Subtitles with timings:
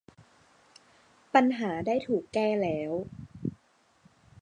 [1.33, 2.91] ปัญหาได้ถูกแก้แล้ว